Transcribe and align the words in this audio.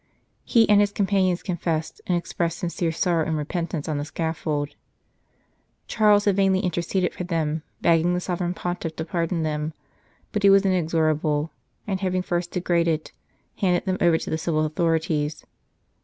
He 0.43 0.67
and 0.67 0.79
his 0.81 0.91
companions 0.91 1.43
confessed, 1.43 2.01
and 2.07 2.17
expressed 2.17 2.57
sincere 2.57 2.91
sorrow 2.91 3.23
and 3.23 3.37
repentance, 3.37 3.87
on 3.87 3.99
the 3.99 4.03
scaffold. 4.03 4.69
St. 4.69 4.75
Charles 4.77 5.05
Borromeo 5.27 5.83
Charles 5.87 6.25
had 6.25 6.35
vainly 6.37 6.59
interceded 6.61 7.13
for 7.13 7.23
them, 7.23 7.61
begging 7.81 8.15
the 8.15 8.19
Sovereign 8.19 8.55
Pontiff 8.55 8.95
to 8.95 9.05
pardon 9.05 9.43
them; 9.43 9.73
but 10.31 10.41
he 10.41 10.49
was 10.49 10.65
inexorable, 10.65 11.51
and, 11.85 11.99
having 11.99 12.23
first 12.23 12.49
degraded, 12.49 13.11
handed 13.57 13.85
them 13.85 13.99
over 14.01 14.17
to 14.17 14.31
the 14.31 14.39
civil 14.39 14.65
authorities. 14.65 15.45